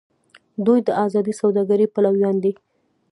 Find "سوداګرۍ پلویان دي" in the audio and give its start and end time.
1.41-2.51